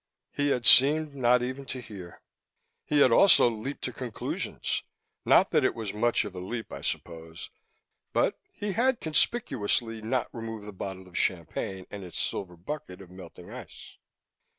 [0.31, 2.23] He had seemed not even to hear.
[2.85, 4.81] He had also leaped to conclusions
[5.25, 7.51] not that it was much of a leap, I suppose.
[8.11, 13.11] But he had conspicuously not removed the bottle of champagne and its silver bucket of
[13.11, 13.97] melting ice.